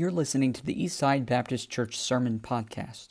[0.00, 3.08] You're listening to the Eastside Baptist Church Sermon Podcast.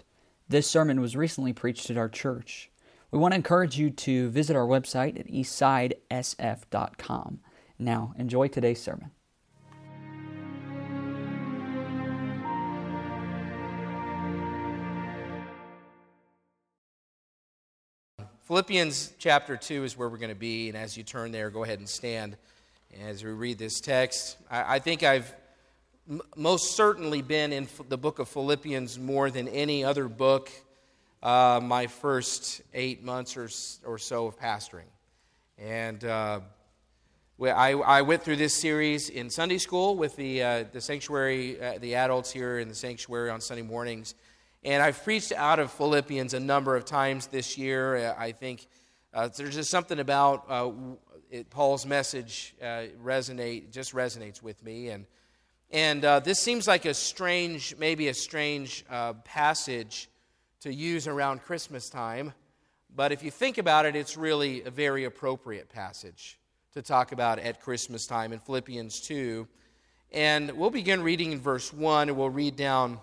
[0.48, 2.72] This sermon was recently preached at our church.
[3.12, 7.42] We want to encourage you to visit our website at eastsidesf.com.
[7.78, 9.12] Now, enjoy today's sermon.
[18.48, 21.64] Philippians chapter 2 is where we're going to be, and as you turn there, go
[21.64, 22.36] ahead and stand
[23.00, 24.38] as we read this text.
[24.50, 25.32] I, I think I've
[26.10, 30.50] m- most certainly been in the book of Philippians more than any other book
[31.22, 33.50] uh, my first eight months or,
[33.90, 34.88] or so of pastoring.
[35.58, 36.40] And uh,
[37.42, 41.78] I, I, went through this series in Sunday school with the, uh, the sanctuary, uh,
[41.80, 44.16] the adults here in the sanctuary on Sunday mornings.
[44.64, 48.16] And I've preached out of Philippians a number of times this year.
[48.18, 48.68] I think
[49.14, 50.72] uh, there's just something about uh,
[51.32, 55.06] it, Paul's message uh, resonate just resonates with me, and
[55.72, 60.10] and uh, this seems like a strange, maybe a strange uh, passage
[60.62, 62.34] to use around Christmas time,
[62.96, 66.40] but if you think about it, it's really a very appropriate passage
[66.74, 69.48] to talk about at Christmas time in Philippians two,
[70.12, 73.00] and we'll begin reading in verse one, and we'll read down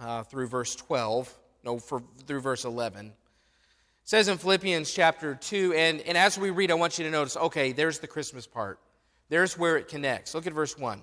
[0.00, 3.06] uh, through verse twelve, no, for, through verse eleven.
[3.06, 7.10] It says in Philippians chapter 2, and, and as we read, I want you to
[7.10, 8.80] notice okay, there's the Christmas part.
[9.28, 10.34] There's where it connects.
[10.34, 11.00] Look at verse 1.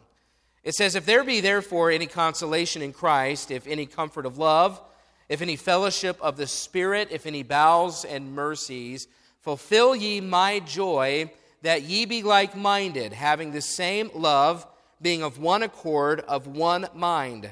[0.70, 4.80] It says, If there be therefore any consolation in Christ, if any comfort of love,
[5.28, 9.08] if any fellowship of the Spirit, if any bowels and mercies,
[9.42, 11.32] fulfill ye my joy,
[11.64, 14.68] that ye be like minded, having the same love,
[15.02, 17.50] being of one accord, of one mind.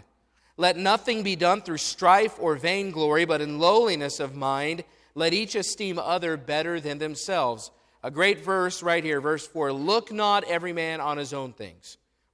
[0.56, 4.84] Let nothing be done through strife or vainglory, but in lowliness of mind
[5.16, 7.72] let each esteem other better than themselves.
[8.04, 11.98] A great verse right here, verse 4 Look not every man on his own things,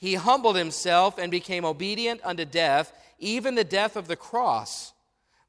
[0.00, 4.94] he humbled himself and became obedient unto death, even the death of the cross.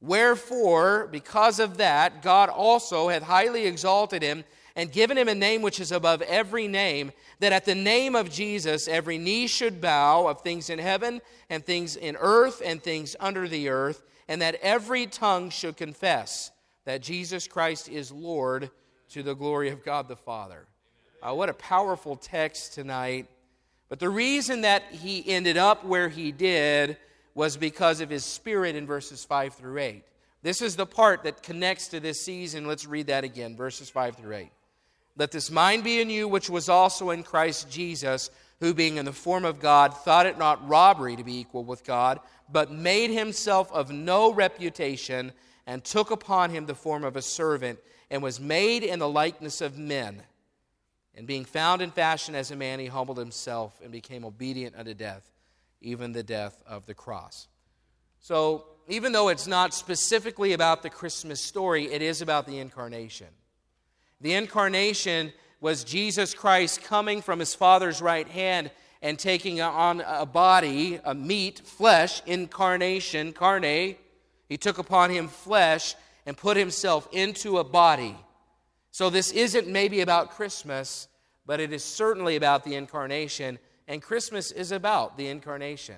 [0.02, 4.44] Wherefore, because of that, God also hath highly exalted him
[4.76, 8.30] and given him a name which is above every name, that at the name of
[8.30, 13.16] Jesus every knee should bow of things in heaven and things in earth and things
[13.20, 16.50] under the earth, and that every tongue should confess
[16.84, 18.70] that Jesus Christ is Lord
[19.10, 20.66] to the glory of God the Father.
[21.22, 23.28] Uh, what a powerful text tonight.
[23.92, 26.96] But the reason that he ended up where he did
[27.34, 30.02] was because of his spirit in verses 5 through 8.
[30.40, 32.66] This is the part that connects to this season.
[32.66, 34.50] Let's read that again, verses 5 through 8.
[35.18, 39.04] Let this mind be in you, which was also in Christ Jesus, who, being in
[39.04, 42.18] the form of God, thought it not robbery to be equal with God,
[42.50, 45.32] but made himself of no reputation,
[45.66, 47.78] and took upon him the form of a servant,
[48.10, 50.22] and was made in the likeness of men.
[51.14, 54.94] And being found in fashion as a man, he humbled himself and became obedient unto
[54.94, 55.30] death,
[55.80, 57.48] even the death of the cross.
[58.20, 63.28] So, even though it's not specifically about the Christmas story, it is about the incarnation.
[64.20, 68.70] The incarnation was Jesus Christ coming from his Father's right hand
[69.02, 73.96] and taking on a body, a meat, flesh, incarnation, carne.
[74.48, 75.94] He took upon him flesh
[76.26, 78.16] and put himself into a body
[78.92, 81.08] so this isn't maybe about Christmas,
[81.46, 83.58] but it is certainly about the incarnation,
[83.88, 85.96] and Christmas is about the incarnation.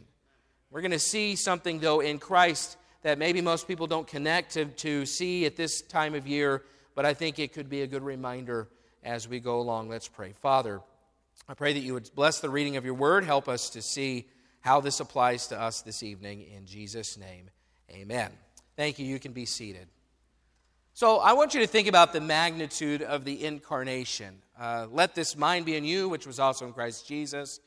[0.71, 4.65] We're going to see something, though, in Christ that maybe most people don't connect to,
[4.67, 6.63] to see at this time of year,
[6.95, 8.69] but I think it could be a good reminder
[9.03, 9.89] as we go along.
[9.89, 10.33] Let's pray.
[10.33, 10.81] Father,
[11.49, 14.29] I pray that you would bless the reading of your word, help us to see
[14.61, 16.47] how this applies to us this evening.
[16.57, 17.51] In Jesus' name,
[17.91, 18.31] amen.
[18.77, 19.05] Thank you.
[19.05, 19.89] You can be seated.
[20.97, 24.37] So I want you to think about the magnitude of the incarnation.
[24.57, 27.59] Uh, Let this mind be in you, which was also in Christ Jesus,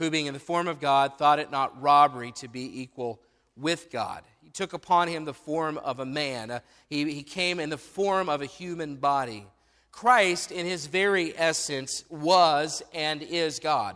[0.00, 3.20] who, being in the form of God, thought it not robbery to be equal
[3.56, 4.24] with God.
[4.42, 6.58] He took upon him the form of a man, uh,
[6.90, 9.46] he, he came in the form of a human body.
[9.92, 13.94] Christ, in his very essence, was and is God.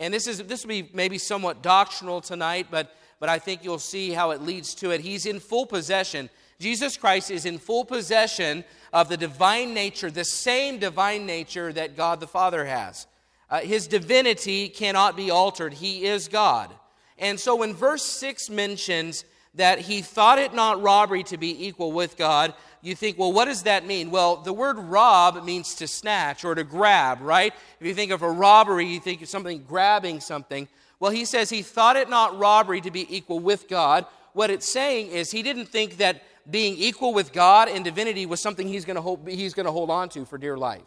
[0.00, 3.78] And this, is, this will be maybe somewhat doctrinal tonight, but, but I think you'll
[3.78, 5.00] see how it leads to it.
[5.00, 6.28] He's in full possession
[6.60, 11.96] Jesus Christ is in full possession of the divine nature, the same divine nature that
[11.96, 13.06] God the Father has.
[13.48, 16.70] Uh, his divinity cannot be altered, He is God.
[17.18, 19.24] And so when verse 6 mentions
[19.54, 23.46] that he thought it not robbery to be equal with God, you think, well, what
[23.46, 24.10] does that mean?
[24.10, 27.52] Well, the word rob means to snatch or to grab, right?
[27.80, 30.68] If you think of a robbery, you think of something grabbing something.
[30.98, 34.06] Well, he says he thought it not robbery to be equal with God.
[34.32, 38.40] What it's saying is he didn't think that being equal with God and divinity was
[38.40, 40.82] something he's going to hold, he's going to hold on to for dear life.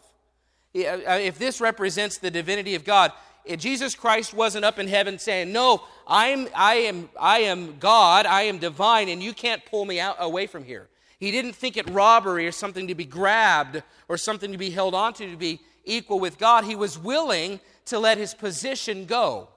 [0.74, 3.12] Uh, if this represents the divinity of God,
[3.58, 8.26] Jesus Christ wasn't up in heaven saying, "No, I'm, I am, I am God.
[8.26, 10.88] I am divine, and you can't pull me out away from here."
[11.20, 14.94] He didn't think it robbery or something to be grabbed or something to be held
[14.94, 16.64] onto to be equal with God.
[16.64, 19.48] He was willing to let his position go.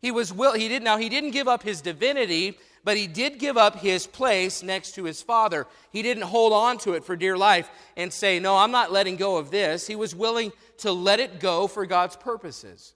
[0.00, 0.52] He was will.
[0.52, 0.98] He didn't now.
[0.98, 5.04] He didn't give up his divinity, but he did give up his place next to
[5.04, 5.66] his father.
[5.90, 9.16] He didn't hold on to it for dear life and say, "No, I'm not letting
[9.16, 12.94] go of this." He was willing to let it go for God's purposes.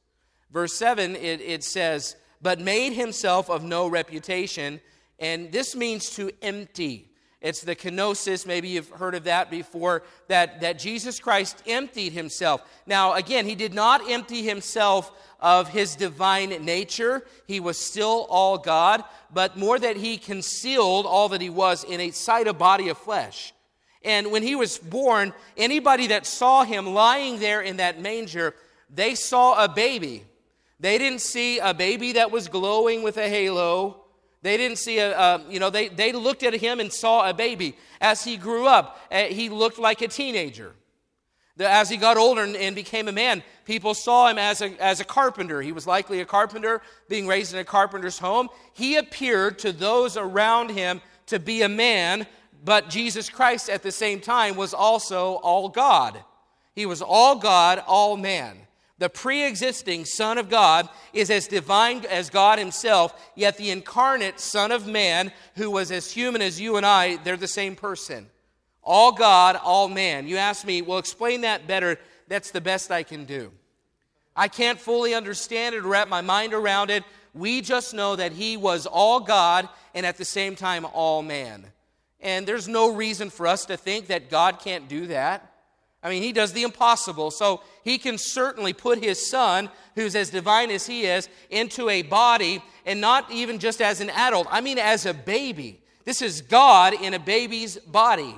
[0.50, 4.80] Verse 7, it, it says, But made himself of no reputation.
[5.18, 7.07] And this means to empty.
[7.40, 12.62] It's the kenosis, maybe you've heard of that before, that, that Jesus Christ emptied himself.
[12.84, 17.24] Now, again, he did not empty himself of his divine nature.
[17.46, 22.00] He was still all God, but more that he concealed all that he was in
[22.00, 23.52] a sight of body of flesh.
[24.02, 28.54] And when he was born, anybody that saw him lying there in that manger,
[28.90, 30.24] they saw a baby.
[30.80, 34.04] They didn't see a baby that was glowing with a halo.
[34.42, 37.76] They didn't see a, you know, they, they looked at him and saw a baby.
[38.00, 40.74] As he grew up, uh, he looked like a teenager.
[41.58, 45.04] As he got older and, became a man, people saw him as a, as a
[45.04, 45.60] carpenter.
[45.60, 48.48] He was likely a carpenter, being raised in a carpenter's home.
[48.74, 52.28] He appeared to those around him to be a man,
[52.64, 56.22] but Jesus Christ at the same time was also all God.
[56.76, 58.67] He was all God, all man
[58.98, 64.40] the pre existing Son of God, is as divine as God Himself, yet the incarnate
[64.40, 68.28] Son of Man, who was as human as you and I, they're the same person.
[68.82, 70.26] All God, all man.
[70.26, 71.98] You ask me, well, explain that better.
[72.26, 73.52] That's the best I can do.
[74.34, 77.04] I can't fully understand it or wrap my mind around it.
[77.34, 81.66] We just know that He was all God and at the same time all man.
[82.20, 85.47] And there's no reason for us to think that God can't do that.
[86.08, 87.30] I mean, he does the impossible.
[87.30, 92.02] So he can certainly put his son, who's as divine as he is, into a
[92.02, 94.48] body, and not even just as an adult.
[94.50, 95.80] I mean, as a baby.
[96.04, 98.34] This is God in a baby's body.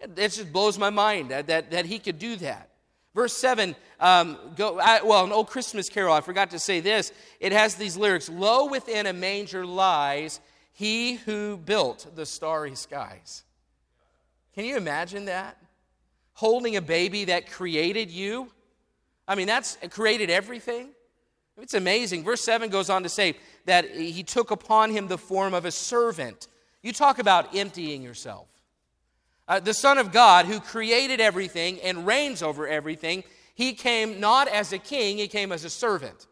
[0.00, 2.70] It just blows my mind that, that, that he could do that.
[3.14, 7.12] Verse 7, um, go, I, well, an old Christmas carol, I forgot to say this.
[7.38, 10.40] It has these lyrics Lo within a manger lies
[10.72, 13.44] he who built the starry skies.
[14.54, 15.61] Can you imagine that?
[16.34, 18.50] Holding a baby that created you.
[19.26, 20.90] I mean, that's created everything.
[21.60, 22.24] It's amazing.
[22.24, 23.36] Verse 7 goes on to say
[23.66, 26.48] that he took upon him the form of a servant.
[26.82, 28.48] You talk about emptying yourself.
[29.46, 33.22] Uh, the Son of God, who created everything and reigns over everything,
[33.54, 36.26] he came not as a king, he came as a servant.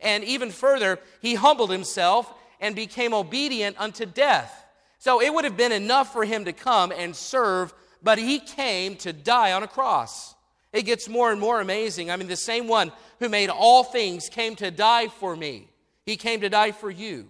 [0.00, 4.66] And even further, he humbled himself and became obedient unto death.
[4.98, 7.72] So it would have been enough for him to come and serve
[8.02, 10.34] but he came to die on a cross.
[10.72, 12.10] It gets more and more amazing.
[12.10, 15.68] I mean, the same one who made all things came to die for me.
[16.04, 17.28] He came to die for you.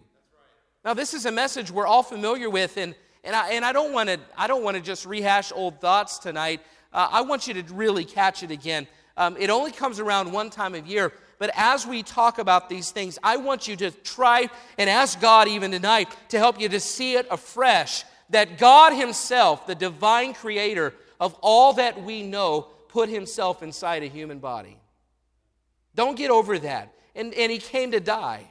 [0.85, 2.95] Now, this is a message we're all familiar with, and,
[3.25, 6.19] and, I, and I don't want to I don't want to just rehash old thoughts
[6.19, 6.61] tonight.
[6.93, 8.87] Uh, I want you to really catch it again.
[9.17, 12.93] Um, it only comes around one time of year, but as we talk about these
[12.93, 14.49] things, I want you to try
[14.79, 19.67] and ask God even tonight to help you to see it afresh that God Himself,
[19.67, 24.77] the divine creator of all that we know, put Himself inside a human body.
[25.95, 26.95] Don't get over that.
[27.15, 28.51] And, and He came to die.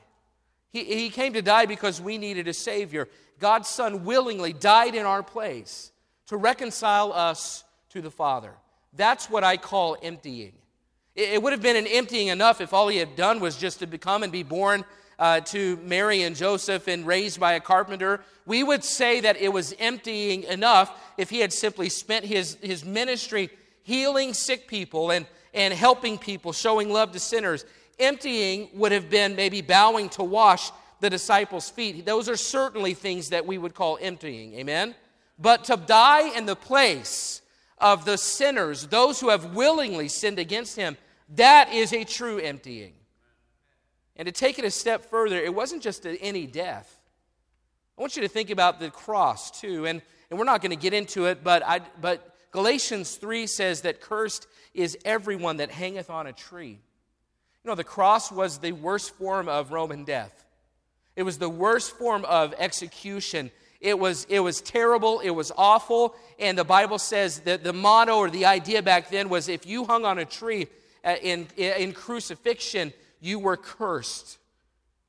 [0.72, 3.07] He, he came to die because we needed a Savior.
[3.39, 5.91] God's Son willingly died in our place
[6.27, 8.53] to reconcile us to the Father.
[8.93, 10.53] That's what I call emptying.
[11.15, 13.79] It, it would have been an emptying enough if all He had done was just
[13.79, 14.84] to become and be born
[15.19, 19.51] uh, to Mary and Joseph and raised by a carpenter, we would say that it
[19.51, 23.50] was emptying enough if he had simply spent his, his ministry
[23.83, 27.65] healing sick people and, and helping people, showing love to sinners.
[28.00, 32.05] Emptying would have been maybe bowing to wash the disciples' feet.
[32.05, 34.53] Those are certainly things that we would call emptying.
[34.55, 34.95] Amen?
[35.39, 37.41] But to die in the place
[37.79, 40.97] of the sinners, those who have willingly sinned against him,
[41.36, 42.93] that is a true emptying.
[44.17, 47.00] And to take it a step further, it wasn't just any death.
[47.97, 49.86] I want you to think about the cross too.
[49.86, 53.81] And, and we're not going to get into it, but, I, but Galatians 3 says
[53.81, 56.79] that cursed is everyone that hangeth on a tree.
[57.63, 60.45] You know, the cross was the worst form of Roman death,
[61.15, 63.51] it was the worst form of execution.
[63.79, 68.17] It was, it was terrible, it was awful, and the Bible says that the motto
[68.17, 70.65] or the idea back then was if you hung on a tree
[71.05, 74.38] uh, in, in crucifixion, you were cursed.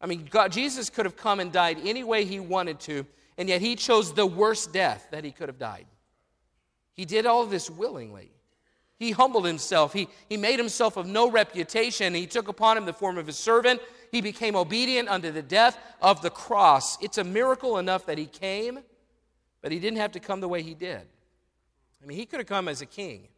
[0.00, 3.48] I mean, God, Jesus could have come and died any way he wanted to, and
[3.48, 5.86] yet he chose the worst death that he could have died.
[6.94, 8.30] He did all this willingly.
[8.98, 9.92] He humbled himself.
[9.92, 12.14] He, he made himself of no reputation.
[12.14, 13.80] He took upon him the form of a servant.
[14.10, 17.00] He became obedient unto the death of the cross.
[17.00, 18.80] It's a miracle enough that he came,
[19.62, 21.02] but he didn't have to come the way he did.
[22.02, 23.28] I mean, he could have come as a king.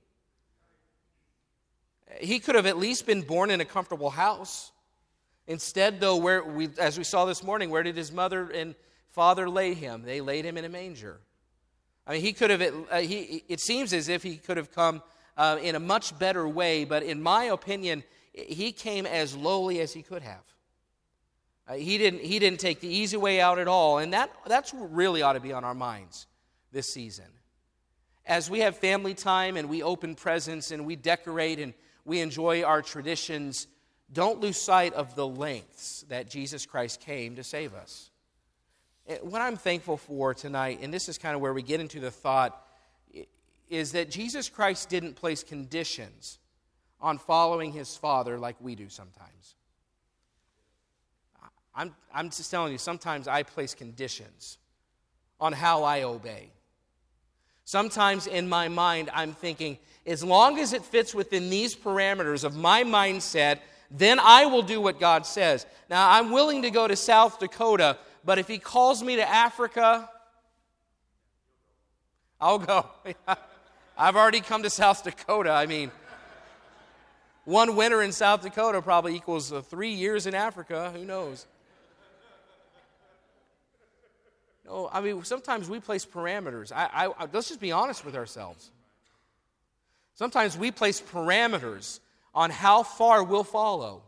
[2.19, 4.73] He could have at least been born in a comfortable house.
[5.47, 8.75] Instead, though, where we, as we saw this morning, where did his mother and
[9.11, 10.03] father lay him?
[10.03, 11.21] They laid him in a manger.
[12.07, 15.03] I mean, he could have, uh, he, it seems as if he could have come
[15.37, 19.93] uh, in a much better way, but in my opinion, he came as lowly as
[19.93, 20.43] he could have.
[21.69, 24.75] Uh, he, didn't, he didn't take the easy way out at all, and that, that's
[24.75, 26.27] really ought to be on our minds
[26.73, 27.27] this season.
[28.27, 32.63] As we have family time and we open presents and we decorate and we enjoy
[32.63, 33.67] our traditions,
[34.13, 38.11] don't lose sight of the lengths that Jesus Christ came to save us.
[39.23, 42.11] What I'm thankful for tonight, and this is kind of where we get into the
[42.11, 42.67] thought
[43.69, 46.39] is that Jesus Christ didn't place conditions
[47.01, 49.55] on following his Father like we do sometimes.
[51.75, 54.59] I'm, I'm just telling you, sometimes I place conditions
[55.41, 56.51] on how I obey.
[57.71, 62.57] Sometimes in my mind, I'm thinking, as long as it fits within these parameters of
[62.57, 63.61] my mindset,
[63.93, 65.67] then I will do what God says.
[65.89, 70.11] Now, I'm willing to go to South Dakota, but if He calls me to Africa,
[72.41, 72.87] I'll go.
[73.97, 75.53] I've already come to South Dakota.
[75.53, 75.93] I mean,
[77.45, 80.91] one winter in South Dakota probably equals uh, three years in Africa.
[80.93, 81.47] Who knows?
[84.71, 86.71] No, I mean, sometimes we place parameters.
[86.73, 88.71] I, I, let's just be honest with ourselves.
[90.15, 91.99] Sometimes we place parameters
[92.35, 94.03] on how far we'll follow.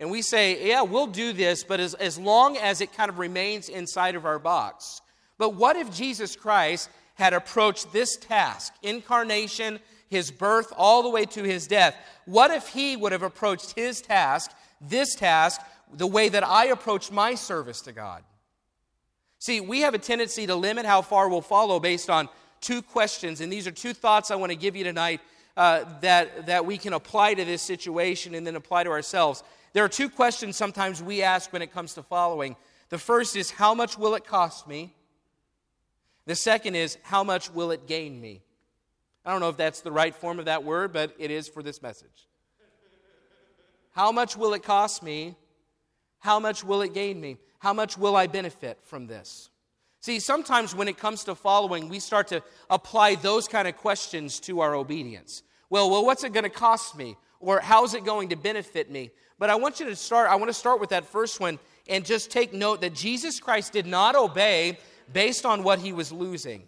[0.00, 3.18] And we say, yeah, we'll do this, but as, as long as it kind of
[3.18, 5.00] remains inside of our box.
[5.38, 9.78] But what if Jesus Christ had approached this task, incarnation,
[10.08, 14.00] his birth, all the way to his death, what if he would have approached his
[14.00, 15.60] task, this task,
[15.92, 18.22] the way that I approach my service to God?
[19.38, 22.28] See, we have a tendency to limit how far we'll follow based on
[22.60, 25.20] two questions, and these are two thoughts I want to give you tonight
[25.56, 29.42] uh, that, that we can apply to this situation and then apply to ourselves.
[29.72, 32.56] There are two questions sometimes we ask when it comes to following.
[32.88, 34.94] The first is, How much will it cost me?
[36.26, 38.42] The second is, how much will it gain me?
[39.24, 41.62] I don't know if that's the right form of that word, but it is for
[41.62, 42.28] this message.
[43.92, 45.36] How much will it cost me?
[46.18, 47.38] How much will it gain me?
[47.58, 49.50] How much will I benefit from this?
[50.00, 54.38] See, sometimes when it comes to following, we start to apply those kind of questions
[54.40, 55.42] to our obedience.
[55.70, 57.16] Well, well, what's it going to cost me?
[57.40, 59.10] Or how's it going to benefit me?
[59.38, 62.04] But I want you to start, I want to start with that first one and
[62.04, 64.78] just take note that Jesus Christ did not obey
[65.12, 66.64] based on what he was losing.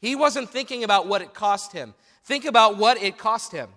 [0.00, 1.94] He wasn't thinking about what it cost him.
[2.24, 3.70] Think about what it cost him.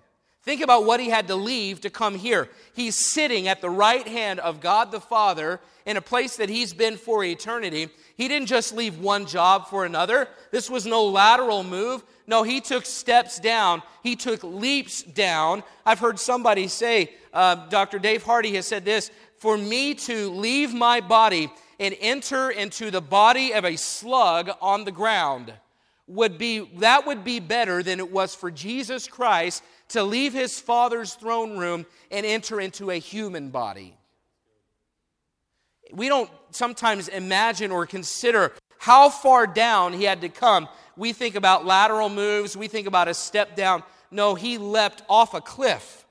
[0.50, 2.50] Think about what he had to leave to come here.
[2.74, 6.74] He's sitting at the right hand of God the Father in a place that he's
[6.74, 7.90] been for eternity.
[8.18, 10.28] He didn't just leave one job for another.
[10.50, 12.04] This was no lateral move.
[12.26, 13.84] No, he took steps down.
[14.02, 15.62] He took leaps down.
[15.86, 18.00] I've heard somebody say, uh, Dr.
[18.00, 23.02] Dave Hardy has said this for me to leave my body and enter into the
[23.02, 25.54] body of a slug on the ground
[26.10, 30.60] would be that would be better than it was for Jesus Christ to leave his
[30.60, 33.96] father's throne room and enter into a human body.
[35.94, 40.68] We don't sometimes imagine or consider how far down he had to come.
[40.98, 43.84] We think about lateral moves, we think about a step down.
[44.12, 46.06] No, he leapt off a cliff.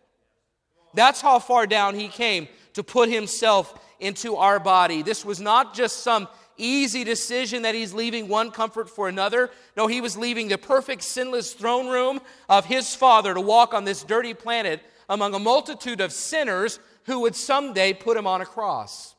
[0.95, 5.03] That's how far down he came to put himself into our body.
[5.03, 6.29] This was not just some
[6.59, 9.51] easy decision that he's leaving one comfort for another.
[9.77, 13.85] No, he was leaving the perfect, sinless throne room of his Father to walk on
[13.85, 18.47] this dirty planet among a multitude of sinners who would someday put him on a
[18.47, 19.15] cross.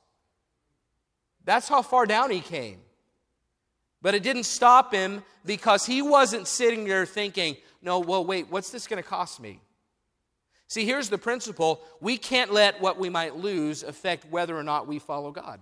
[1.46, 2.80] That's how far down he came.
[4.02, 8.70] But it didn't stop him because he wasn't sitting there thinking, no, well, wait, what's
[8.70, 9.60] this going to cost me?
[10.68, 14.88] See, here's the principle we can't let what we might lose affect whether or not
[14.88, 15.60] we follow God.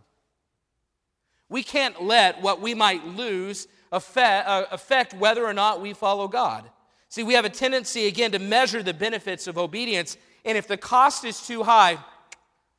[1.50, 6.28] We can't let what we might lose affect, uh, affect whether or not we follow
[6.28, 6.70] God.
[7.10, 10.78] See, we have a tendency, again, to measure the benefits of obedience, and if the
[10.78, 11.98] cost is too high,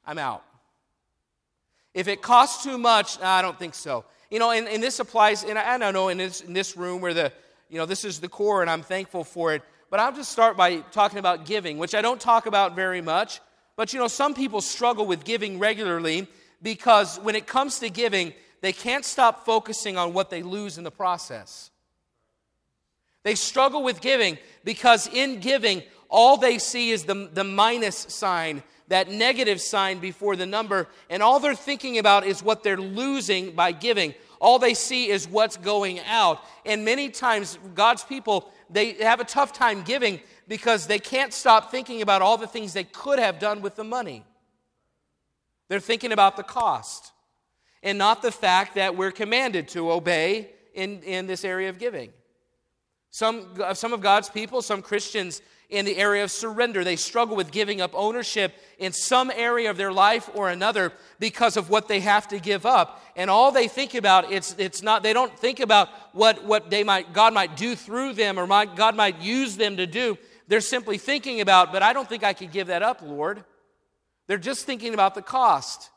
[0.06, 0.44] I'm out.
[1.94, 4.04] If it costs too much, I don't think so.
[4.30, 6.76] You know, and, and this applies, and I, I don't know, in this, in this
[6.76, 7.32] room where the,
[7.70, 9.62] you know, this is the core and I'm thankful for it.
[9.90, 13.40] But I'll just start by talking about giving, which I don't talk about very much.
[13.76, 16.28] But you know, some people struggle with giving regularly
[16.62, 20.84] because when it comes to giving, they can't stop focusing on what they lose in
[20.84, 21.70] the process.
[23.22, 28.62] They struggle with giving because in giving, all they see is the, the minus sign,
[28.88, 33.52] that negative sign before the number, and all they're thinking about is what they're losing
[33.52, 34.14] by giving.
[34.40, 36.40] All they see is what's going out.
[36.64, 41.70] And many times, God's people, they have a tough time giving because they can't stop
[41.70, 44.24] thinking about all the things they could have done with the money.
[45.68, 47.12] They're thinking about the cost
[47.88, 52.10] and not the fact that we're commanded to obey in, in this area of giving.
[53.10, 55.40] Some, some of God's people, some Christians
[55.70, 59.78] in the area of surrender, they struggle with giving up ownership in some area of
[59.78, 63.02] their life or another because of what they have to give up.
[63.16, 66.84] And all they think about, it's, it's not, they don't think about what, what they
[66.84, 70.18] might, God might do through them or might, God might use them to do.
[70.46, 73.44] They're simply thinking about, but I don't think I could give that up, Lord.
[74.26, 75.88] They're just thinking about the cost.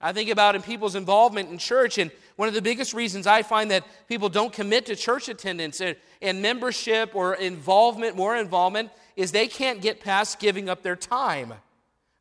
[0.00, 3.42] I think about in people's involvement in church, and one of the biggest reasons I
[3.42, 8.90] find that people don't commit to church attendance and, and membership or involvement, more involvement,
[9.16, 11.52] is they can't get past giving up their time.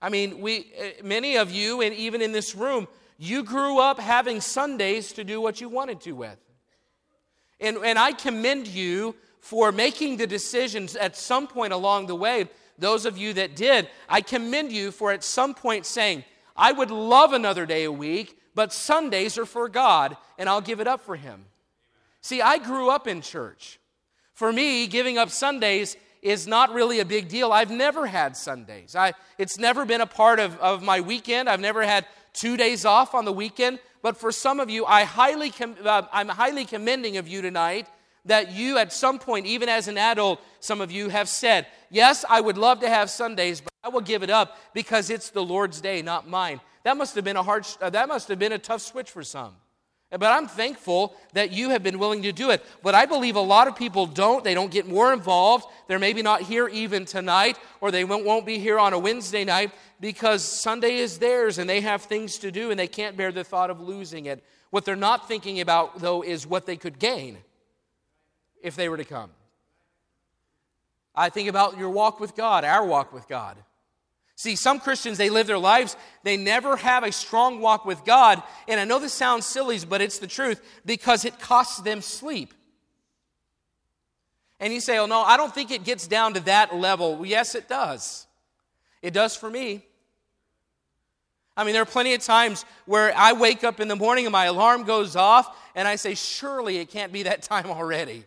[0.01, 2.87] I mean, we, eh, many of you, and even in this room,
[3.19, 6.37] you grew up having Sundays to do what you wanted to with.
[7.59, 12.49] And, and I commend you for making the decisions at some point along the way.
[12.77, 16.23] Those of you that did, I commend you for at some point saying,
[16.57, 20.79] I would love another day a week, but Sundays are for God, and I'll give
[20.79, 21.45] it up for Him.
[22.21, 23.79] See, I grew up in church.
[24.33, 27.51] For me, giving up Sundays is not really a big deal.
[27.51, 28.95] I've never had Sundays.
[28.95, 31.49] I, it's never been a part of, of my weekend.
[31.49, 33.79] I've never had two days off on the weekend.
[34.01, 37.87] But for some of you, I highly com- uh, I'm highly commending of you tonight
[38.27, 42.25] that you, at some point, even as an adult, some of you have said, Yes,
[42.29, 45.43] I would love to have Sundays, but I will give it up because it's the
[45.43, 46.59] Lord's day, not mine.
[46.83, 49.23] That must have been a hard, uh, that must have been a tough switch for
[49.23, 49.55] some.
[50.09, 52.63] But I'm thankful that you have been willing to do it.
[52.81, 54.41] But I believe a lot of people don't.
[54.41, 55.65] They don't get more involved.
[55.87, 59.71] They're maybe not here even tonight, or they won't be here on a Wednesday night
[59.99, 63.43] because Sunday is theirs and they have things to do and they can't bear the
[63.43, 64.41] thought of losing it.
[64.69, 67.37] What they're not thinking about, though, is what they could gain
[68.67, 69.31] if they were to come.
[71.15, 73.57] I think about your walk with God, our walk with God.
[74.35, 78.43] See, some Christians, they live their lives, they never have a strong walk with God.
[78.67, 82.53] And I know this sounds silly, but it's the truth because it costs them sleep.
[84.59, 87.15] And you say, oh, no, I don't think it gets down to that level.
[87.15, 88.27] Well, yes, it does.
[89.01, 89.83] It does for me.
[91.55, 94.31] I mean, there are plenty of times where I wake up in the morning and
[94.31, 98.25] my alarm goes off, and I say, surely it can't be that time already.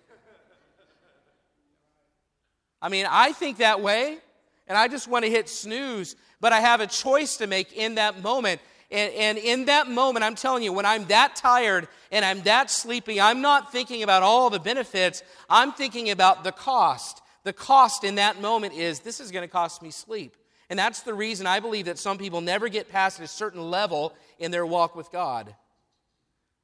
[2.83, 4.19] I mean, I think that way,
[4.66, 7.97] and I just want to hit snooze, but I have a choice to make in
[7.97, 8.61] that moment.
[8.90, 12.71] And, and, in that moment, I'm telling you, when I'm that tired and I'm that
[12.71, 15.23] sleepy, I'm not thinking about all the benefits.
[15.49, 17.23] I'm thinking about the cost.
[17.45, 20.37] The cost in that moment is this is going to cost me sleep.
[20.71, 24.12] And that's the reason I believe that some people never get past a certain level
[24.38, 25.55] in their walk with God.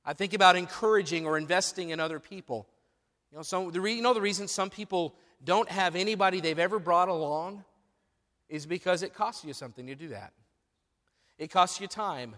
[0.05, 2.69] I think about encouraging or investing in other people.
[3.31, 5.15] You know, so the re- you know the reason some people
[5.47, 7.65] don't have anybody they've ever brought along
[8.49, 10.33] is because it costs you something to do that.
[11.39, 12.35] It costs you time.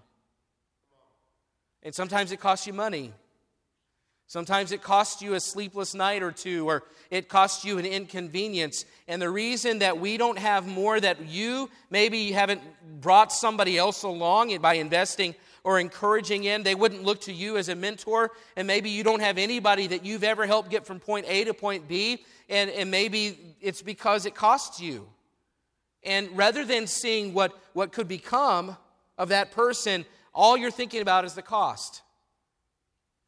[1.83, 3.13] And sometimes it costs you money.
[4.27, 8.85] Sometimes it costs you a sleepless night or two, or it costs you an inconvenience.
[9.07, 12.61] And the reason that we don't have more that you maybe haven't
[13.01, 17.69] brought somebody else along by investing or encouraging in, they wouldn't look to you as
[17.69, 18.31] a mentor.
[18.57, 21.55] And maybe you don't have anybody that you've ever helped get from point A to
[21.55, 25.09] point B and, and maybe it's because it costs you.
[26.03, 28.77] And rather than seeing what, what could become
[29.19, 32.03] of that person, all you're thinking about is the cost.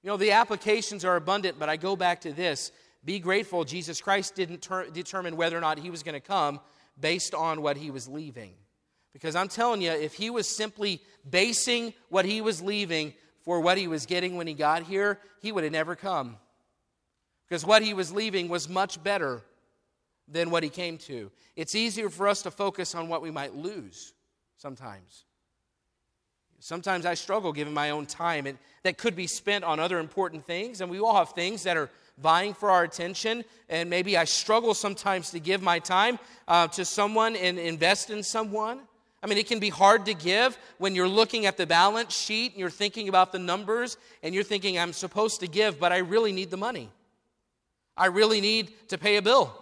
[0.03, 2.73] You know, the applications are abundant, but I go back to this.
[3.05, 6.61] Be grateful Jesus Christ didn't ter- determine whether or not he was going to come
[6.99, 8.55] based on what he was leaving.
[9.13, 13.77] Because I'm telling you, if he was simply basing what he was leaving for what
[13.77, 16.37] he was getting when he got here, he would have never come
[17.51, 19.43] because what he was leaving was much better
[20.29, 21.33] than what he came to.
[21.57, 24.15] It's easier for us to focus on what we might lose
[24.57, 25.25] sometimes.
[26.61, 30.47] Sometimes I struggle giving my own time and that could be spent on other important
[30.47, 33.45] things, and we all have things that are vying for our attention.
[33.69, 38.23] And maybe I struggle sometimes to give my time uh, to someone and invest in
[38.23, 38.81] someone.
[39.23, 42.53] I mean, it can be hard to give when you're looking at the balance sheet
[42.53, 45.99] and you're thinking about the numbers and you're thinking, I'm supposed to give, but I
[45.99, 46.91] really need the money.
[47.97, 49.60] I really need to pay a bill.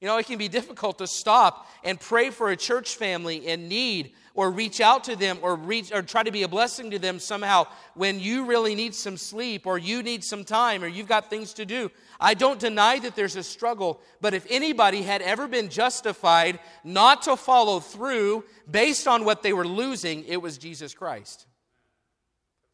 [0.00, 3.68] You know, it can be difficult to stop and pray for a church family in
[3.68, 6.98] need or reach out to them or reach or try to be a blessing to
[6.98, 11.08] them somehow when you really need some sleep or you need some time or you've
[11.08, 11.90] got things to do.
[12.20, 17.22] I don't deny that there's a struggle, but if anybody had ever been justified not
[17.22, 21.46] to follow through based on what they were losing, it was Jesus Christ.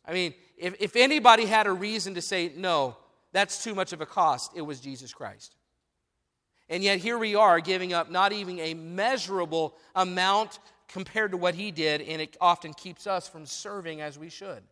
[0.06, 2.96] I mean, if, if anybody had a reason to say, no,
[3.32, 5.54] that's too much of a cost, it was Jesus Christ.
[6.70, 11.54] And yet here we are giving up not even a measurable amount compared to what
[11.54, 14.62] he did, and it often keeps us from serving as we should.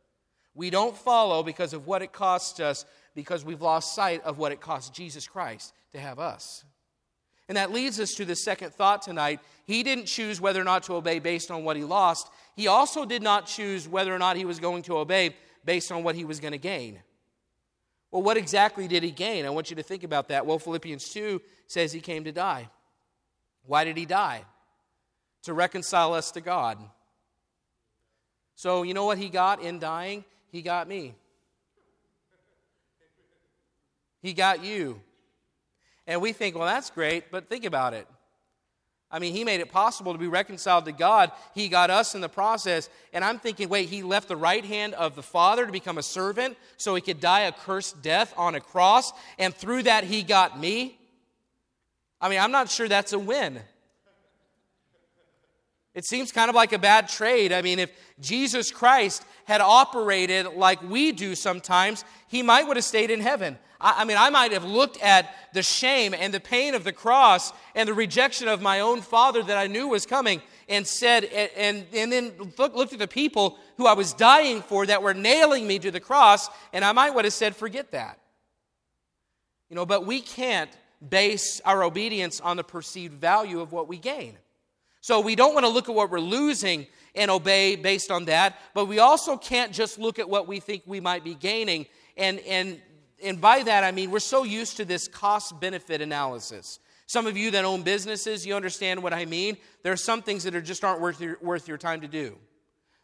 [0.55, 2.85] We don't follow because of what it costs us,
[3.15, 6.65] because we've lost sight of what it cost Jesus Christ to have us.
[7.49, 9.41] And that leads us to the second thought tonight.
[9.65, 12.29] He didn't choose whether or not to obey based on what he lost.
[12.55, 15.35] He also did not choose whether or not he was going to obey
[15.65, 17.01] based on what he was going to gain.
[18.11, 19.45] Well, what exactly did he gain?
[19.45, 20.47] I want you to think about that.
[20.47, 22.69] Well, Philippians 2 says he came to die.
[23.67, 24.45] Why did he die?
[25.43, 26.79] to reconcile us to God.
[28.55, 30.25] So, you know what he got in dying?
[30.51, 31.15] He got me.
[34.21, 35.01] He got you.
[36.07, 38.07] And we think, well, that's great, but think about it.
[39.11, 41.33] I mean, he made it possible to be reconciled to God.
[41.55, 42.91] He got us in the process.
[43.13, 46.03] And I'm thinking, wait, he left the right hand of the Father to become a
[46.03, 49.13] servant so he could die a cursed death on a cross.
[49.39, 50.99] And through that, he got me.
[52.21, 53.61] I mean, I'm not sure that's a win.
[55.99, 57.53] It seems kind of like a bad trade.
[57.53, 62.85] I mean, if Jesus Christ had operated like we do sometimes, he might would have
[62.85, 63.59] stayed in heaven.
[63.81, 66.93] I, I, mean, I might have looked at the shame and the pain of the
[66.93, 71.25] cross and the rejection of my own father that I knew was coming and said,
[71.25, 75.15] and, and, then look, looked at the people who I was dying for that were
[75.15, 78.21] nailing me to the cross, and I might would have said, forget that.
[79.69, 80.71] You know, but we can't
[81.09, 84.39] base our obedience on the perceived value of what we gain.
[85.01, 88.59] So we don't want to look at what we're losing and obey based on that,
[88.75, 91.87] but we also can't just look at what we think we might be gaining.
[92.17, 92.81] And, and,
[93.23, 96.79] and by that, I mean we're so used to this cost benefit analysis.
[97.07, 99.57] Some of you that own businesses, you understand what I mean.
[99.83, 102.37] There are some things that are just aren't worth your, worth your time to do.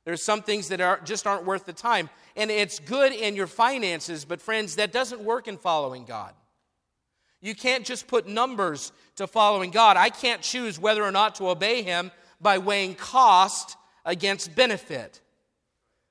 [0.05, 2.11] There's some things that are, just aren't worth the time.
[2.37, 6.35] And it's good in your finances, but friends, that doesn't work in following God.
[7.45, 9.99] You can't just put numbers to following God.
[9.99, 13.77] I can't choose whether or not to obey Him by weighing cost
[14.07, 15.21] against benefit.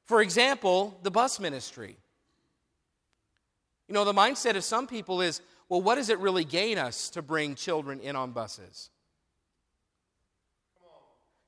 [0.06, 1.98] For example, the bus ministry.
[3.88, 7.10] You know, the mindset of some people is well, what does it really gain us
[7.10, 8.92] to bring children in on buses?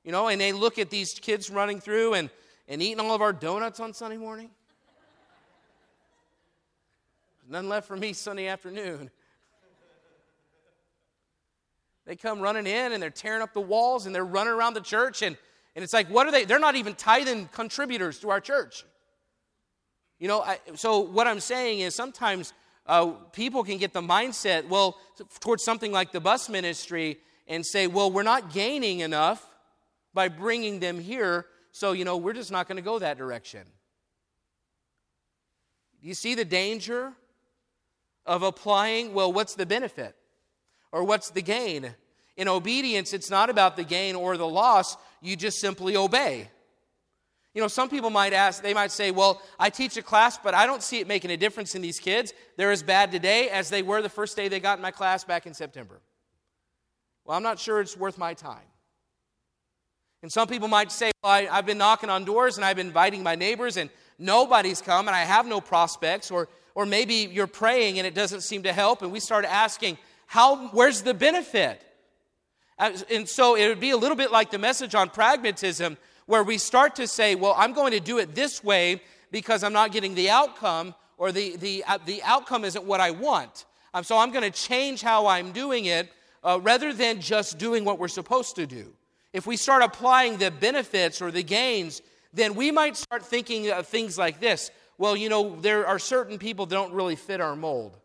[0.02, 2.30] You know, and they look at these kids running through and,
[2.66, 4.50] and eating all of our donuts on Sunday morning.
[7.48, 9.12] None left for me Sunday afternoon.
[12.06, 14.80] They come running in and they're tearing up the walls and they're running around the
[14.80, 15.22] church.
[15.22, 15.36] And,
[15.74, 16.44] and it's like, what are they?
[16.44, 18.84] They're not even tithing contributors to our church.
[20.18, 22.52] You know, I, so what I'm saying is sometimes
[22.86, 24.96] uh, people can get the mindset, well,
[25.40, 29.44] towards something like the bus ministry and say, well, we're not gaining enough
[30.14, 33.62] by bringing them here, so, you know, we're just not going to go that direction.
[36.00, 37.12] Do you see the danger
[38.24, 40.16] of applying, well, what's the benefit?
[40.92, 41.94] Or what's the gain?
[42.36, 46.48] In obedience, it's not about the gain or the loss, you just simply obey.
[47.54, 50.52] You know, some people might ask, they might say, Well, I teach a class, but
[50.52, 52.34] I don't see it making a difference in these kids.
[52.58, 55.24] They're as bad today as they were the first day they got in my class
[55.24, 56.02] back in September.
[57.24, 58.66] Well, I'm not sure it's worth my time.
[60.22, 62.88] And some people might say, well, I, have been knocking on doors and I've been
[62.88, 66.30] inviting my neighbors and nobody's come and I have no prospects.
[66.30, 69.02] Or, or maybe you're praying and it doesn't seem to help.
[69.02, 71.80] And we start asking, how, where's the benefit?
[72.78, 76.58] And so it would be a little bit like the message on pragmatism, where we
[76.58, 80.14] start to say, well, I'm going to do it this way because I'm not getting
[80.14, 83.64] the outcome, or the, the, uh, the outcome isn't what I want.
[83.94, 86.12] Um, so I'm going to change how I'm doing it
[86.44, 88.92] uh, rather than just doing what we're supposed to do.
[89.32, 92.02] If we start applying the benefits or the gains,
[92.34, 94.70] then we might start thinking of things like this.
[94.98, 97.96] Well, you know, there are certain people that don't really fit our mold.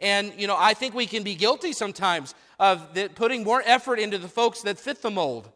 [0.00, 3.98] And, you know, I think we can be guilty sometimes of the, putting more effort
[3.98, 5.50] into the folks that fit the mold.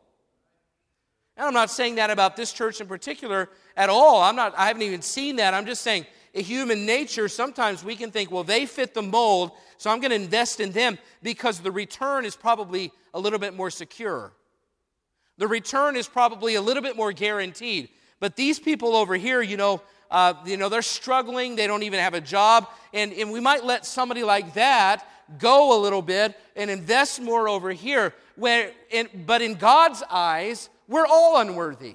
[1.37, 4.21] And I'm not saying that about this church in particular at all.
[4.21, 5.55] I'm not, I haven't even seen that.
[5.55, 9.53] I'm just saying, in human nature, sometimes we can think, well, they fit the mold,
[9.77, 13.55] so I'm going to invest in them because the return is probably a little bit
[13.55, 14.33] more secure.
[15.39, 17.91] The return is probably a little bit more guaranteed.
[18.21, 21.57] But these people over here, you know, uh, you know, they're struggling.
[21.57, 22.69] They don't even have a job.
[22.93, 27.49] And, and we might let somebody like that go a little bit and invest more
[27.49, 28.13] over here.
[28.37, 31.95] Where, in, but in God's eyes, we're all unworthy.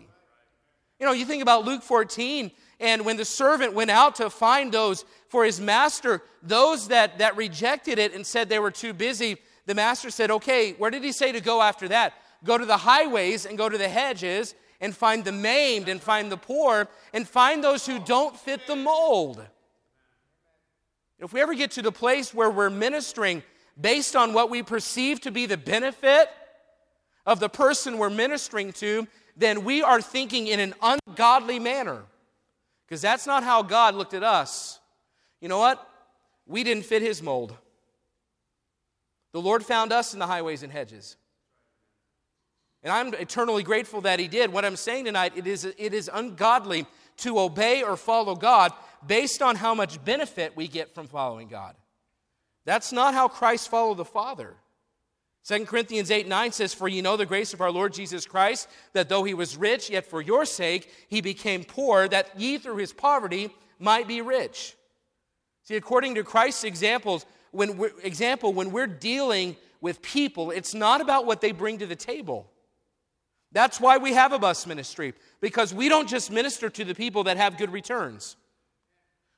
[0.99, 2.49] You know, you think about Luke 14,
[2.79, 7.37] and when the servant went out to find those for his master, those that, that
[7.37, 11.11] rejected it and said they were too busy, the master said, Okay, where did he
[11.11, 12.13] say to go after that?
[12.43, 16.31] Go to the highways and go to the hedges and find the maimed and find
[16.31, 19.45] the poor and find those who don't fit the mold.
[21.19, 23.43] If we ever get to the place where we're ministering
[23.79, 26.29] based on what we perceive to be the benefit
[27.25, 32.03] of the person we're ministering to, then we are thinking in an ungodly manner.
[32.85, 34.79] Because that's not how God looked at us.
[35.41, 35.87] You know what?
[36.45, 37.55] We didn't fit his mold.
[39.33, 41.17] The Lord found us in the highways and hedges.
[42.87, 44.53] And I'm eternally grateful that he did.
[44.53, 46.85] What I'm saying tonight, it is, it is ungodly
[47.17, 48.71] to obey or follow God
[49.05, 51.75] based on how much benefit we get from following God.
[52.63, 54.55] That's not how Christ followed the Father.
[55.49, 58.69] 2 Corinthians 8 9 says, For you know the grace of our Lord Jesus Christ,
[58.93, 62.77] that though he was rich, yet for your sake he became poor, that ye through
[62.77, 64.77] his poverty might be rich.
[65.63, 71.25] See, according to Christ's examples, when example, when we're dealing with people, it's not about
[71.25, 72.49] what they bring to the table.
[73.57, 77.23] That's why we have a bus ministry, because we don't just minister to the people
[77.23, 78.35] that have good returns.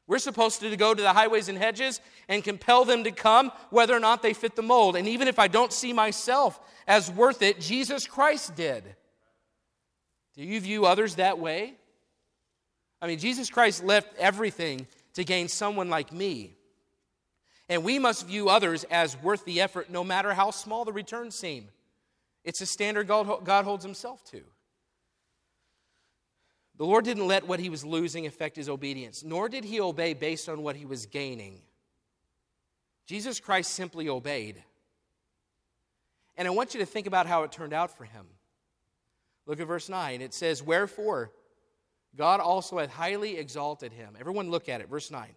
[0.07, 3.95] We're supposed to go to the highways and hedges and compel them to come whether
[3.95, 4.97] or not they fit the mold.
[4.97, 8.83] And even if I don't see myself as worth it, Jesus Christ did.
[10.35, 11.75] Do you view others that way?
[13.01, 16.57] I mean, Jesus Christ left everything to gain someone like me.
[17.69, 21.35] And we must view others as worth the effort no matter how small the returns
[21.35, 21.69] seem.
[22.43, 24.41] It's a standard God holds himself to.
[26.77, 30.13] The Lord didn't let what he was losing affect his obedience, nor did he obey
[30.13, 31.59] based on what he was gaining.
[33.05, 34.63] Jesus Christ simply obeyed.
[36.37, 38.25] And I want you to think about how it turned out for him.
[39.45, 40.21] Look at verse 9.
[40.21, 41.31] It says, Wherefore,
[42.15, 44.15] God also hath highly exalted him.
[44.17, 44.89] Everyone look at it.
[44.89, 45.27] Verse 9.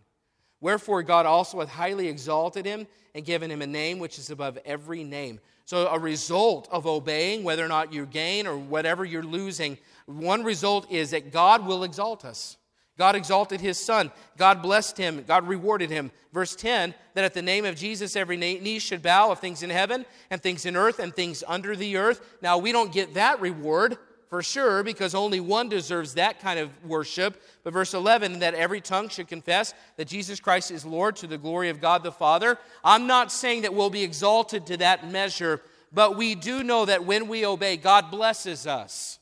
[0.60, 2.86] Wherefore, God also hath highly exalted him
[3.16, 5.40] and given him a name which is above every name.
[5.72, 10.44] So, a result of obeying, whether or not you gain or whatever you're losing, one
[10.44, 12.58] result is that God will exalt us.
[12.98, 14.12] God exalted his son.
[14.36, 15.24] God blessed him.
[15.26, 16.10] God rewarded him.
[16.30, 19.70] Verse 10 that at the name of Jesus, every knee should bow of things in
[19.70, 22.20] heaven and things in earth and things under the earth.
[22.42, 23.96] Now, we don't get that reward
[24.32, 27.38] for sure because only one deserves that kind of worship.
[27.64, 31.36] But verse 11 that every tongue should confess that Jesus Christ is Lord to the
[31.36, 32.56] glory of God the Father.
[32.82, 35.60] I'm not saying that we'll be exalted to that measure,
[35.92, 39.18] but we do know that when we obey, God blesses us.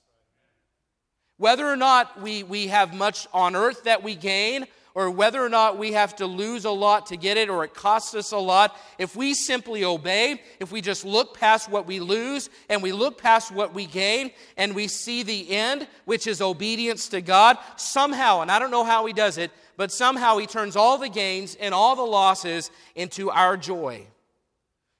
[1.39, 4.65] Whether or not we, we have much on earth that we gain,
[4.95, 7.75] or whether or not we have to lose a lot to get it, or it
[7.75, 12.01] costs us a lot, if we simply obey, if we just look past what we
[12.01, 16.41] lose and we look past what we gain and we see the end, which is
[16.41, 20.47] obedience to God, somehow, and I don't know how He does it, but somehow He
[20.47, 24.07] turns all the gains and all the losses into our joy.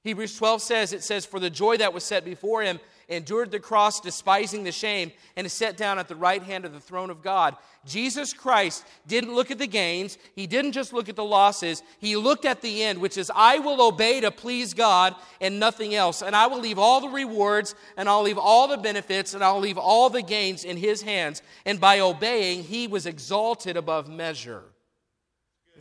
[0.03, 2.79] Hebrews 12 says, it says, For the joy that was set before Him,
[3.11, 6.73] endured the cross, despising the shame, and is set down at the right hand of
[6.73, 7.55] the throne of God.
[7.85, 12.15] Jesus Christ didn't look at the gains, he didn't just look at the losses, he
[12.15, 16.21] looked at the end, which is, I will obey to please God and nothing else.
[16.21, 19.59] And I will leave all the rewards, and I'll leave all the benefits, and I'll
[19.59, 21.41] leave all the gains in his hands.
[21.65, 24.63] And by obeying, he was exalted above measure.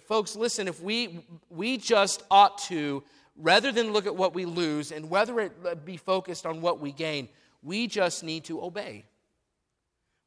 [0.06, 3.04] Folks, listen, if we, we just ought to
[3.40, 6.92] rather than look at what we lose and whether it be focused on what we
[6.92, 7.28] gain,
[7.62, 9.04] we just need to obey.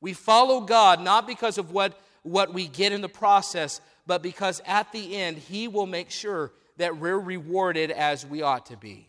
[0.02, 4.62] We follow God not because of what, what we get in the process, but because
[4.66, 9.08] at the end, He will make sure that we're rewarded as we ought to be.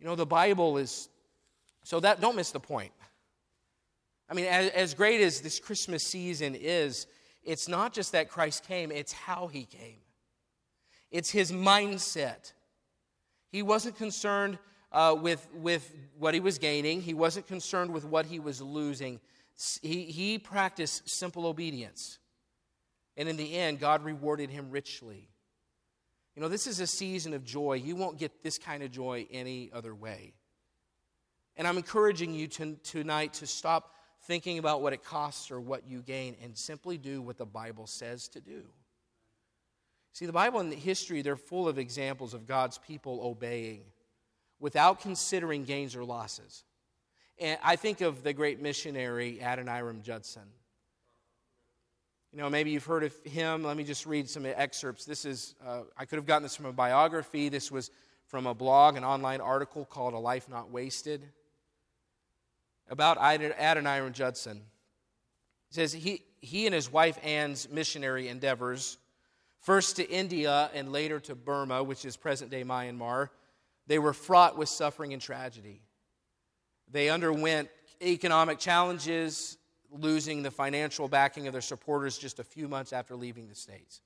[0.00, 1.08] You know, the Bible is,
[1.84, 2.92] so that, don't miss the point.
[4.28, 7.06] I mean, as, as great as this Christmas season is,
[7.44, 10.03] it's not just that Christ came, it's how He came.
[11.14, 12.54] It's his mindset.
[13.52, 14.58] He wasn't concerned
[14.90, 19.20] uh, with, with what he was gaining, he wasn't concerned with what he was losing.
[19.80, 22.18] He, he practiced simple obedience.
[23.16, 25.28] And in the end, God rewarded him richly.
[26.34, 27.74] You know, this is a season of joy.
[27.74, 30.34] You won't get this kind of joy any other way.
[31.56, 35.86] And I'm encouraging you to, tonight to stop thinking about what it costs or what
[35.86, 38.64] you gain and simply do what the Bible says to do.
[40.14, 43.82] See, the Bible and the history, they're full of examples of God's people obeying
[44.60, 46.62] without considering gains or losses.
[47.38, 50.44] And I think of the great missionary Adoniram Judson.
[52.32, 53.64] You know, maybe you've heard of him.
[53.64, 55.04] Let me just read some excerpts.
[55.04, 57.48] This is, uh, I could have gotten this from a biography.
[57.48, 57.90] This was
[58.26, 61.22] from a blog, an online article called A Life Not Wasted
[62.88, 64.58] about Adoniram Judson.
[65.70, 68.98] It says he, he and his wife Anne's missionary endeavors,
[69.64, 73.30] first to India and later to Burma, which is present day Myanmar,
[73.86, 75.80] they were fraught with suffering and tragedy.
[76.90, 79.56] They underwent economic challenges,
[79.90, 84.00] losing the financial backing of their supporters just a few months after leaving the States.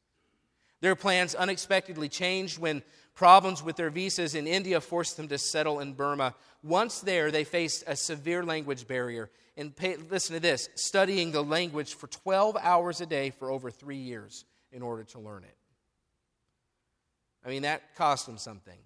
[0.81, 2.85] Their plans unexpectedly changed when
[3.17, 6.35] problems with their visas in India forced them to settle in Burma.
[6.63, 9.29] Once there, they faced a severe language barrier.
[9.57, 13.73] And pay, listen to this studying the language for 12 hours a day for over
[13.73, 15.57] three years in order to learn it.
[17.45, 18.79] I mean, that cost them something.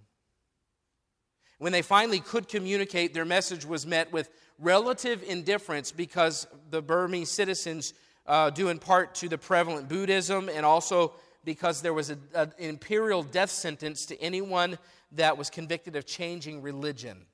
[1.58, 7.30] When they finally could communicate, their message was met with relative indifference because the Burmese
[7.30, 7.94] citizens,
[8.26, 11.12] uh, due in part to the prevalent Buddhism and also
[11.44, 14.78] because there was an imperial death sentence to anyone
[15.12, 17.26] that was convicted of changing religion.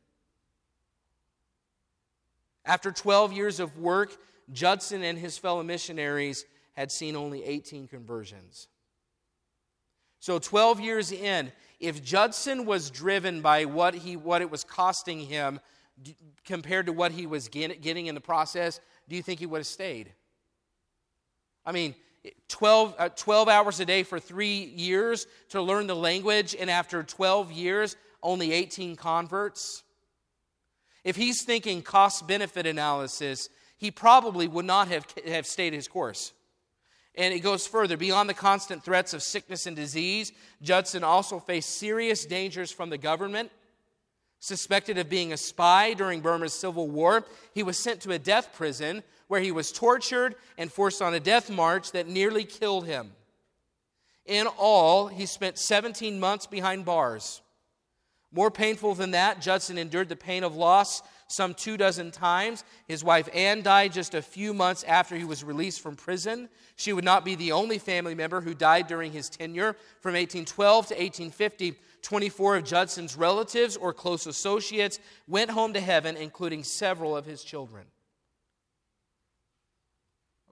[2.64, 4.16] After 12 years of work,
[4.52, 6.44] Judson and his fellow missionaries
[6.78, 8.68] had seen only 18 conversions.
[10.20, 15.18] So 12 years in, if Judson was driven by what, he, what it was costing
[15.18, 15.58] him
[16.44, 19.66] compared to what he was getting in the process, do you think he would have
[19.66, 20.12] stayed?
[21.66, 21.96] I mean,
[22.46, 27.02] 12, uh, 12 hours a day for three years to learn the language, and after
[27.02, 29.82] 12 years, only 18 converts.
[31.02, 36.32] If he's thinking cost benefit analysis, he probably would not have, have stayed his course.
[37.18, 37.96] And it goes further.
[37.96, 42.96] Beyond the constant threats of sickness and disease, Judson also faced serious dangers from the
[42.96, 43.50] government.
[44.38, 48.54] Suspected of being a spy during Burma's civil war, he was sent to a death
[48.54, 53.10] prison where he was tortured and forced on a death march that nearly killed him.
[54.24, 57.42] In all, he spent 17 months behind bars.
[58.30, 62.64] More painful than that, Judson endured the pain of loss some two dozen times.
[62.86, 66.48] His wife Anne died just a few months after he was released from prison.
[66.76, 69.74] She would not be the only family member who died during his tenure.
[70.00, 76.16] From 1812 to 1850, 24 of Judson's relatives or close associates went home to heaven,
[76.16, 77.84] including several of his children.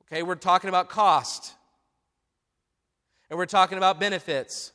[0.03, 1.55] Okay, we're talking about cost.
[3.31, 4.73] And we're talking about benefits.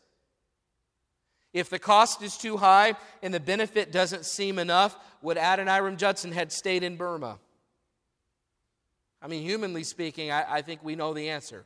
[1.54, 6.32] If the cost is too high and the benefit doesn't seem enough, would Adoniram Judson
[6.32, 7.40] had stayed in Burma?
[9.22, 11.66] I mean, humanly speaking, I, I think we know the answer.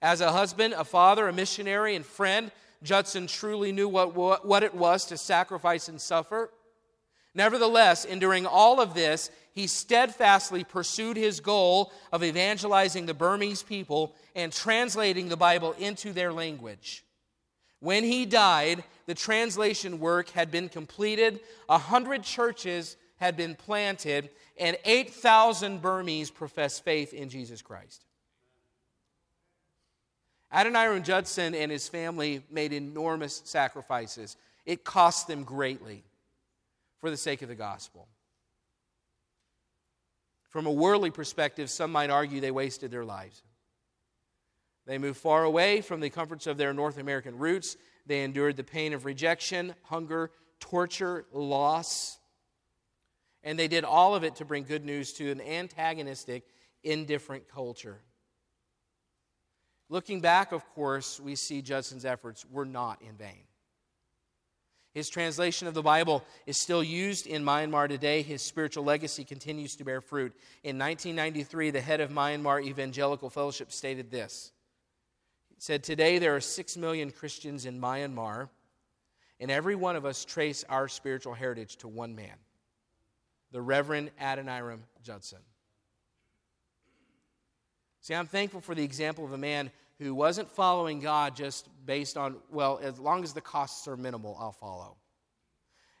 [0.00, 2.50] As a husband, a father, a missionary, and friend,
[2.82, 6.50] Judson truly knew what, what, what it was to sacrifice and suffer.
[7.34, 14.14] Nevertheless, enduring all of this, he steadfastly pursued his goal of evangelizing the Burmese people
[14.34, 17.04] and translating the Bible into their language.
[17.82, 24.30] When he died, the translation work had been completed, a hundred churches had been planted,
[24.56, 28.04] and 8,000 Burmese professed faith in Jesus Christ.
[30.52, 34.36] Adoniram Judson and his family made enormous sacrifices.
[34.64, 36.04] It cost them greatly
[37.00, 38.06] for the sake of the gospel.
[40.50, 43.42] From a worldly perspective, some might argue they wasted their lives.
[44.86, 47.76] They moved far away from the comforts of their North American roots.
[48.06, 52.18] They endured the pain of rejection, hunger, torture, loss.
[53.44, 56.44] And they did all of it to bring good news to an antagonistic,
[56.82, 58.00] indifferent culture.
[59.88, 63.44] Looking back, of course, we see Judson's efforts were not in vain.
[64.94, 68.22] His translation of the Bible is still used in Myanmar today.
[68.22, 70.34] His spiritual legacy continues to bear fruit.
[70.62, 74.52] In 1993, the head of Myanmar Evangelical Fellowship stated this.
[75.62, 78.48] Said, Today there are six million Christians in Myanmar,
[79.38, 82.34] and every one of us trace our spiritual heritage to one man,
[83.52, 85.38] the Reverend Adoniram Judson.
[88.00, 89.70] See, I'm thankful for the example of a man
[90.00, 94.36] who wasn't following God just based on, well, as long as the costs are minimal,
[94.40, 94.96] I'll follow.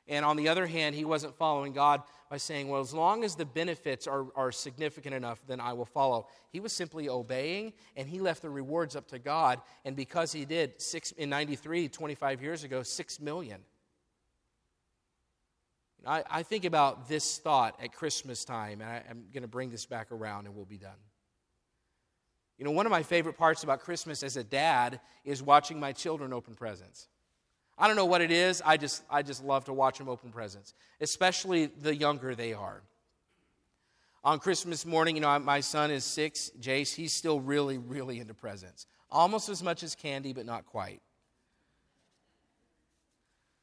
[0.08, 3.36] And on the other hand, he wasn't following God by saying, well, as long as
[3.36, 6.26] the benefits are, are significant enough, then I will follow.
[6.50, 9.60] He was simply obeying, and he left the rewards up to God.
[9.84, 13.60] And because he did, six, in 93, 25 years ago, six million.
[16.04, 19.70] I, I think about this thought at Christmas time, and I, I'm going to bring
[19.70, 20.98] this back around and we'll be done.
[22.58, 25.92] You know, one of my favorite parts about Christmas as a dad is watching my
[25.92, 27.08] children open presents.
[27.78, 28.62] I don't know what it is.
[28.64, 32.82] I just, I just love to watch them open presents, especially the younger they are.
[34.24, 38.34] On Christmas morning, you know, my son is six, Jace, he's still really, really into
[38.34, 38.86] presents.
[39.10, 41.00] Almost as much as candy, but not quite.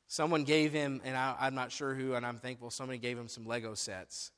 [0.07, 3.28] Someone gave him, and I, am not sure who, and I'm thankful somebody gave him
[3.28, 4.32] some Lego sets.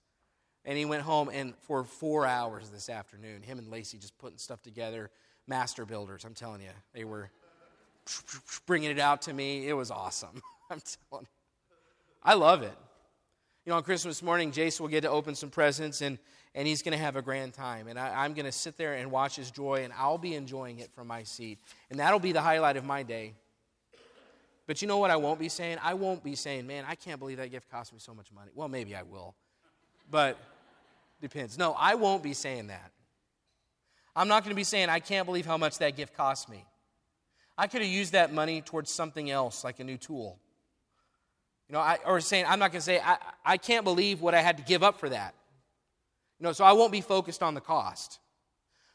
[0.64, 4.38] And he went home, and for four hours this afternoon, him and Lacey just putting
[4.38, 5.10] stuff together,
[5.48, 6.24] master builders.
[6.24, 7.32] I'm telling you, they were
[8.66, 9.68] bringing it out to me.
[9.68, 10.42] It was awesome.
[10.70, 11.76] I'm telling you.
[12.24, 12.74] I love it.
[13.66, 16.18] You know, on Christmas morning, Jason will get to open some presents, and,
[16.56, 17.88] and he's going to have a grand time.
[17.88, 20.80] And I, I'm going to sit there and watch his joy, and I'll be enjoying
[20.80, 21.60] it from my seat.
[21.90, 23.34] And that'll be the highlight of my day.
[24.68, 25.78] But you know what I won't be saying?
[25.84, 28.52] I won't be saying, man, I can't believe that gift cost me so much money.
[28.56, 29.36] Well, maybe I will.
[30.10, 30.38] But
[31.22, 31.58] depends.
[31.58, 32.92] No, I won't be saying that.
[34.16, 36.66] I'm not going to be saying, I can't believe how much that gift cost me.
[37.62, 40.40] I could have used that money towards something else, like a new tool.
[41.70, 44.34] You know, I, or saying, I'm not going to say, I, I can't believe what
[44.34, 45.36] I had to give up for that.
[46.40, 48.18] You know, so I won't be focused on the cost.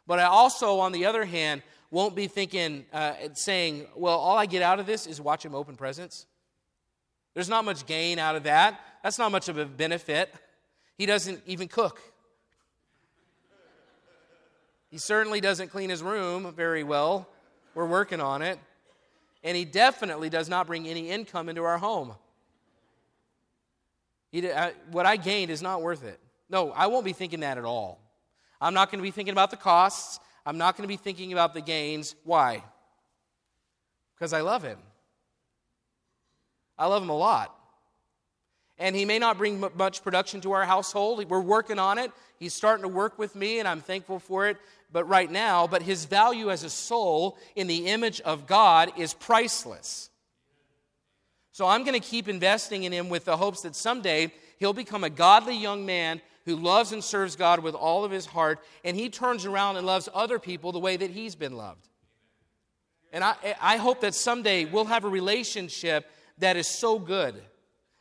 [0.04, 1.62] But I also, on the other hand,
[1.92, 5.54] won't be thinking, uh, saying, well, all I get out of this is watch him
[5.54, 6.26] open presents.
[7.34, 8.80] There's not much gain out of that.
[9.04, 10.34] That's not much of a benefit.
[10.98, 12.00] He doesn't even cook.
[14.90, 17.28] He certainly doesn't clean his room very well.
[17.76, 18.58] We're working on it.
[19.44, 22.14] And he definitely does not bring any income into our home.
[24.34, 26.18] I, what I gained is not worth it.
[26.48, 28.00] No, I won't be thinking that at all.
[28.62, 30.20] I'm not going to be thinking about the costs.
[30.46, 32.14] I'm not going to be thinking about the gains.
[32.24, 32.64] Why?
[34.14, 34.78] Because I love him.
[36.78, 37.54] I love him a lot.
[38.78, 41.24] And he may not bring much production to our household.
[41.28, 42.12] We're working on it.
[42.38, 44.58] He's starting to work with me, and I'm thankful for it.
[44.92, 49.14] But right now, but his value as a soul in the image of God is
[49.14, 50.10] priceless.
[51.52, 55.04] So I'm going to keep investing in him with the hopes that someday he'll become
[55.04, 58.96] a godly young man who loves and serves God with all of his heart, and
[58.96, 61.88] he turns around and loves other people the way that he's been loved.
[63.12, 66.08] And I, I hope that someday we'll have a relationship
[66.38, 67.34] that is so good.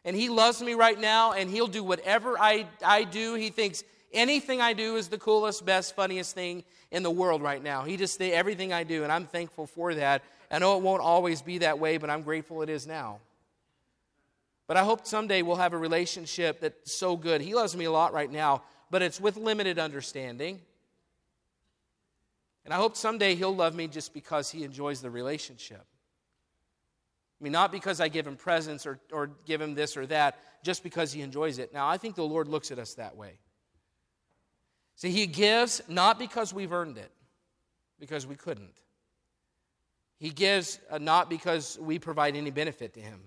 [0.05, 3.33] And he loves me right now, and he'll do whatever I, I do.
[3.33, 3.83] He thinks
[4.13, 7.83] anything I do is the coolest, best, funniest thing in the world right now.
[7.83, 10.21] He just thinks everything I do, and I'm thankful for that.
[10.51, 13.19] I know it won't always be that way, but I'm grateful it is now.
[14.67, 17.41] But I hope someday we'll have a relationship that's so good.
[17.41, 20.61] He loves me a lot right now, but it's with limited understanding.
[22.63, 25.85] And I hope someday he'll love me just because he enjoys the relationship.
[27.39, 30.39] I mean, not because I give him presents or, or give him this or that,
[30.63, 31.73] just because he enjoys it.
[31.73, 33.33] Now, I think the Lord looks at us that way.
[34.95, 37.11] See, he gives not because we've earned it,
[37.99, 38.79] because we couldn't.
[40.17, 43.19] He gives uh, not because we provide any benefit to him,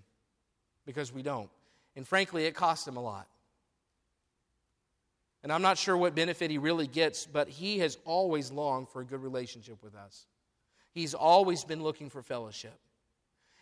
[0.87, 1.51] because we don't.
[1.95, 3.27] And frankly, it costs him a lot.
[5.43, 9.03] And I'm not sure what benefit he really gets, but he has always longed for
[9.03, 10.27] a good relationship with us.
[10.93, 12.79] He's always been looking for fellowship.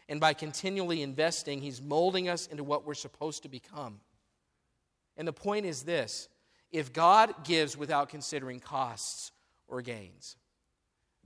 [0.09, 4.01] And by continually investing, he's molding us into what we're supposed to become.
[5.17, 6.29] And the point is this
[6.71, 9.33] if God gives without considering costs
[9.67, 10.37] or gains,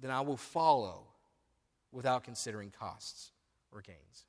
[0.00, 1.06] then I will follow
[1.92, 3.32] without considering costs
[3.72, 4.26] or gains.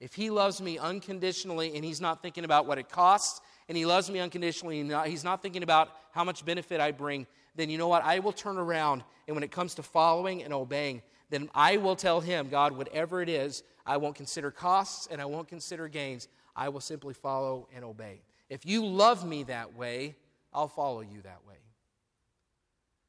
[0.00, 3.86] If he loves me unconditionally and he's not thinking about what it costs, and he
[3.86, 7.78] loves me unconditionally and he's not thinking about how much benefit I bring, then you
[7.78, 8.04] know what?
[8.04, 11.96] I will turn around, and when it comes to following and obeying, then I will
[11.96, 16.28] tell him, God, whatever it is, I won't consider costs and I won't consider gains.
[16.54, 18.22] I will simply follow and obey.
[18.48, 20.16] If you love me that way,
[20.52, 21.54] I'll follow you that way.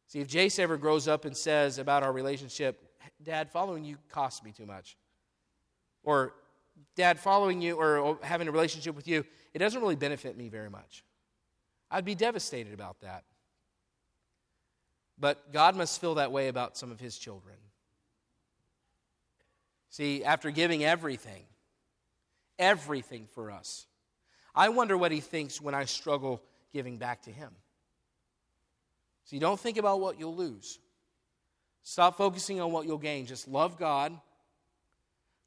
[0.07, 2.87] See, if Jace ever grows up and says about our relationship,
[3.23, 4.97] Dad, following you costs me too much,
[6.03, 6.33] or
[6.95, 10.69] dad following you or having a relationship with you, it doesn't really benefit me very
[10.69, 11.03] much.
[11.89, 13.23] I'd be devastated about that.
[15.19, 17.55] But God must feel that way about some of his children.
[19.91, 21.43] See, after giving everything,
[22.57, 23.85] everything for us,
[24.55, 26.41] I wonder what he thinks when I struggle
[26.73, 27.51] giving back to him.
[29.25, 30.79] See, don't think about what you'll lose.
[31.83, 33.25] Stop focusing on what you'll gain.
[33.25, 34.17] Just love God,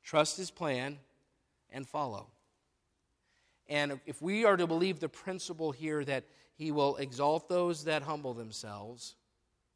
[0.02, 0.98] trust his plan,
[1.70, 2.26] and follow.
[3.66, 6.24] And if we are to believe the principle here that
[6.56, 9.16] he will exalt those that humble themselves,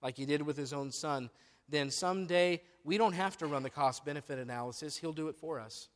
[0.03, 1.31] like he did with his own son,
[1.69, 4.97] then someday we don't have to run the cost benefit analysis.
[4.97, 5.89] He'll do it for us.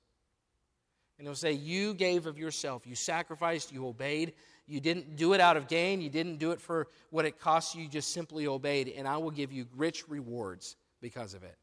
[1.18, 4.34] And he'll say, You gave of yourself, you sacrificed, you obeyed.
[4.66, 7.74] You didn't do it out of gain, you didn't do it for what it costs
[7.74, 11.56] you, you just simply obeyed, and I will give you rich rewards because of it.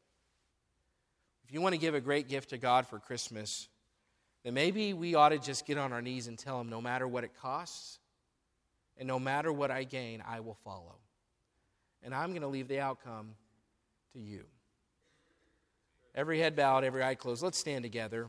[1.44, 3.68] If you want to give a great gift to God for Christmas,
[4.44, 7.08] then maybe we ought to just get on our knees and tell him no matter
[7.08, 7.98] what it costs,
[8.96, 10.96] And no matter what I gain, I will follow.
[12.02, 13.34] And I'm going to leave the outcome
[14.12, 14.44] to you.
[16.14, 17.42] Every head bowed, every eye closed.
[17.42, 18.28] Let's stand together.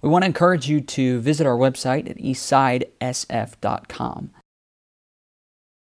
[0.00, 4.30] We want to encourage you to visit our website at eastsidesf.com.